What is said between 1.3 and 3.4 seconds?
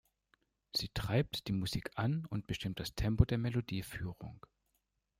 die Musik an und bestimmt das Tempo der